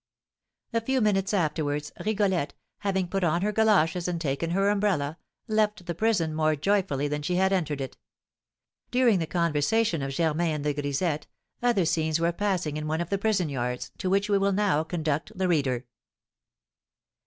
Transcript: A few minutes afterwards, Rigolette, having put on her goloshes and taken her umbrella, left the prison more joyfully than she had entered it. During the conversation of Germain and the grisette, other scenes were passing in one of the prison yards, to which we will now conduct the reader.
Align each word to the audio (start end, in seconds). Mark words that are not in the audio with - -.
A 0.73 0.81
few 0.81 0.99
minutes 0.99 1.31
afterwards, 1.31 1.91
Rigolette, 2.03 2.55
having 2.79 3.07
put 3.07 3.23
on 3.23 3.43
her 3.43 3.51
goloshes 3.51 4.07
and 4.07 4.19
taken 4.19 4.49
her 4.49 4.69
umbrella, 4.71 5.19
left 5.47 5.85
the 5.85 5.93
prison 5.93 6.33
more 6.33 6.55
joyfully 6.55 7.07
than 7.07 7.21
she 7.21 7.35
had 7.35 7.53
entered 7.53 7.79
it. 7.79 7.97
During 8.89 9.19
the 9.19 9.27
conversation 9.27 10.01
of 10.01 10.09
Germain 10.13 10.55
and 10.55 10.63
the 10.65 10.73
grisette, 10.73 11.27
other 11.61 11.85
scenes 11.85 12.19
were 12.19 12.31
passing 12.31 12.77
in 12.77 12.87
one 12.87 12.99
of 12.99 13.11
the 13.11 13.19
prison 13.19 13.47
yards, 13.47 13.91
to 13.99 14.09
which 14.09 14.27
we 14.27 14.39
will 14.39 14.53
now 14.53 14.83
conduct 14.83 15.33
the 15.37 15.47
reader. 15.47 15.85